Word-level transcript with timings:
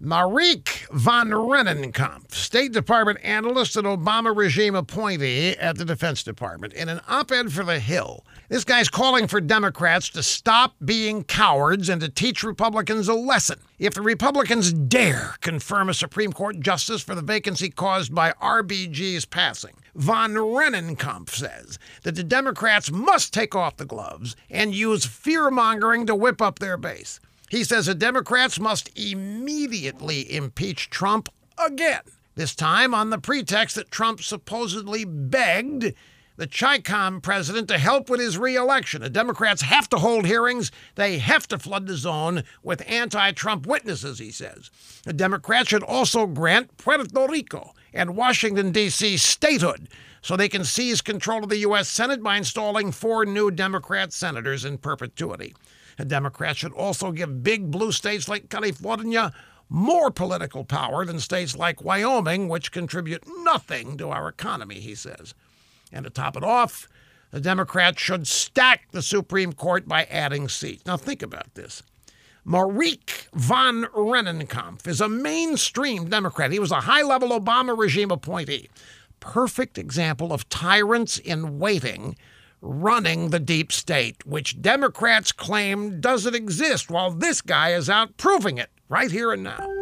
Marik 0.00 0.86
von 0.92 1.30
Rennenkampff, 1.30 2.32
State 2.32 2.70
Department 2.70 3.18
analyst 3.24 3.76
and 3.76 3.84
Obama 3.84 4.34
regime 4.34 4.76
appointee 4.76 5.56
at 5.56 5.76
the 5.76 5.84
Defense 5.84 6.22
Department, 6.22 6.72
in 6.72 6.88
an 6.88 7.00
op 7.08 7.32
ed 7.32 7.52
for 7.52 7.64
The 7.64 7.80
Hill. 7.80 8.24
This 8.48 8.62
guy's 8.62 8.88
calling 8.88 9.26
for 9.26 9.40
Democrats 9.40 10.08
to 10.10 10.22
stop 10.22 10.76
being 10.84 11.24
cowards 11.24 11.88
and 11.88 12.00
to 12.00 12.08
teach 12.08 12.44
Republicans 12.44 13.08
a 13.08 13.14
lesson. 13.14 13.58
If 13.80 13.94
the 13.94 14.02
Republicans 14.02 14.72
dare 14.72 15.34
confirm 15.40 15.88
a 15.88 15.94
Supreme 15.94 16.32
Court 16.32 16.60
justice 16.60 17.02
for 17.02 17.16
the 17.16 17.22
vacancy 17.22 17.68
caused 17.68 18.14
by 18.14 18.30
RBG's 18.40 19.24
passing, 19.24 19.74
von 19.96 20.34
Rennenkampff 20.34 21.30
says 21.30 21.76
that 22.04 22.14
the 22.14 22.22
Democrats 22.22 22.92
must 22.92 23.34
take 23.34 23.56
off 23.56 23.78
the 23.78 23.84
gloves 23.84 24.36
and 24.48 24.76
use 24.76 25.04
fear 25.04 25.50
mongering 25.50 26.06
to 26.06 26.14
whip 26.14 26.40
up 26.40 26.60
their 26.60 26.76
base. 26.76 27.18
He 27.50 27.64
says 27.64 27.86
the 27.86 27.94
Democrats 27.94 28.60
must 28.60 28.90
immediately 28.98 30.32
impeach 30.34 30.90
Trump 30.90 31.28
again, 31.58 32.02
this 32.34 32.54
time 32.54 32.94
on 32.94 33.10
the 33.10 33.18
pretext 33.18 33.76
that 33.76 33.90
Trump 33.90 34.22
supposedly 34.22 35.04
begged 35.04 35.94
the 36.36 36.46
CHICOM 36.46 37.20
president 37.20 37.66
to 37.68 37.78
help 37.78 38.08
with 38.08 38.20
his 38.20 38.38
reelection. 38.38 39.02
The 39.02 39.10
Democrats 39.10 39.62
have 39.62 39.88
to 39.90 39.98
hold 39.98 40.24
hearings. 40.24 40.70
They 40.94 41.18
have 41.18 41.48
to 41.48 41.58
flood 41.58 41.88
the 41.88 41.96
zone 41.96 42.44
with 42.62 42.88
anti 42.88 43.32
Trump 43.32 43.66
witnesses, 43.66 44.20
he 44.20 44.30
says. 44.30 44.70
The 45.04 45.12
Democrats 45.12 45.70
should 45.70 45.82
also 45.82 46.26
grant 46.26 46.76
Puerto 46.76 47.06
Rico 47.26 47.74
and 47.92 48.16
Washington, 48.16 48.70
D.C. 48.70 49.16
statehood 49.16 49.88
so 50.22 50.36
they 50.36 50.48
can 50.48 50.64
seize 50.64 51.00
control 51.00 51.42
of 51.42 51.48
the 51.48 51.58
U.S. 51.58 51.88
Senate 51.88 52.22
by 52.22 52.36
installing 52.36 52.92
four 52.92 53.24
new 53.24 53.50
Democrat 53.50 54.12
senators 54.12 54.64
in 54.64 54.78
perpetuity. 54.78 55.54
The 55.98 56.04
Democrats 56.04 56.60
should 56.60 56.72
also 56.72 57.12
give 57.12 57.42
big 57.42 57.70
blue 57.70 57.92
states 57.92 58.28
like 58.28 58.48
California 58.48 59.32
more 59.68 60.10
political 60.10 60.64
power 60.64 61.04
than 61.04 61.20
states 61.20 61.56
like 61.56 61.84
Wyoming, 61.84 62.48
which 62.48 62.72
contribute 62.72 63.24
nothing 63.42 63.98
to 63.98 64.08
our 64.08 64.28
economy, 64.28 64.76
he 64.76 64.94
says. 64.94 65.34
And 65.92 66.04
to 66.04 66.10
top 66.10 66.36
it 66.36 66.44
off, 66.44 66.88
the 67.32 67.40
Democrats 67.40 68.00
should 68.00 68.26
stack 68.26 68.90
the 68.92 69.02
Supreme 69.02 69.52
Court 69.52 69.86
by 69.86 70.04
adding 70.04 70.48
seats. 70.48 70.86
Now, 70.86 70.96
think 70.96 71.20
about 71.20 71.54
this. 71.54 71.82
Marik 72.44 73.28
von 73.34 73.84
Rennenkampff 73.94 74.86
is 74.86 75.02
a 75.02 75.08
mainstream 75.08 76.08
Democrat. 76.08 76.50
He 76.50 76.58
was 76.58 76.72
a 76.72 76.80
high 76.80 77.02
level 77.02 77.38
Obama 77.38 77.76
regime 77.76 78.10
appointee. 78.10 78.70
Perfect 79.20 79.76
example 79.76 80.32
of 80.32 80.48
tyrants 80.48 81.18
in 81.18 81.58
waiting 81.58 82.16
running 82.60 83.30
the 83.30 83.40
deep 83.40 83.72
state, 83.72 84.26
which 84.26 84.60
Democrats 84.60 85.32
claim 85.32 86.00
doesn't 86.00 86.34
exist, 86.34 86.90
while 86.90 87.10
this 87.10 87.40
guy 87.40 87.70
is 87.70 87.88
out 87.88 88.16
proving 88.16 88.58
it 88.58 88.70
right 88.88 89.10
here 89.10 89.32
and 89.32 89.42
now. 89.42 89.77